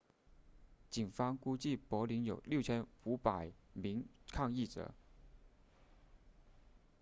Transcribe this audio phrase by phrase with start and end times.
[0.89, 4.95] 警方估计柏林有 6,500 名抗议者